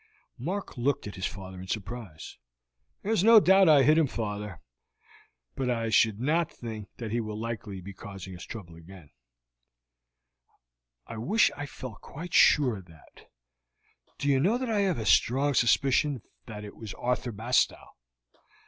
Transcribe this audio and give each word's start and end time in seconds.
Mark 0.39 0.79
looked 0.79 1.05
at 1.05 1.13
his 1.13 1.27
father 1.27 1.61
in 1.61 1.67
surprise. 1.67 2.39
"There 3.03 3.11
is 3.11 3.23
no 3.23 3.39
doubt 3.39 3.69
I 3.69 3.83
hit 3.83 3.99
him, 3.99 4.07
father," 4.07 4.47
he 4.47 4.51
said; 5.03 5.39
"but 5.55 5.69
I 5.69 5.89
should 5.89 6.19
not 6.19 6.51
think 6.51 6.89
that 6.97 7.11
he 7.11 7.21
will 7.21 7.35
be 7.35 7.41
likely 7.41 7.81
to 7.83 8.37
trouble 8.37 8.73
us 8.77 8.79
again." 8.79 9.11
"I 11.05 11.17
wish 11.17 11.51
I 11.55 11.67
felt 11.67 12.01
quite 12.01 12.33
sure 12.33 12.77
of 12.77 12.85
that. 12.85 13.29
Do 14.17 14.27
you 14.27 14.39
know 14.39 14.57
that 14.57 14.71
I 14.71 14.79
have 14.79 14.97
a 14.97 15.05
strong 15.05 15.53
suspicion 15.53 16.23
that 16.47 16.63
it 16.65 16.75
was 16.75 16.95
Arthur 16.95 17.31
Bastow?" 17.31 17.91